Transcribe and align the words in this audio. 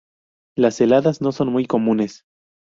Las 0.57 0.81
heladas 0.81 1.21
no 1.21 1.31
son 1.31 1.49
muy 1.51 1.67
comunes. 1.67 2.23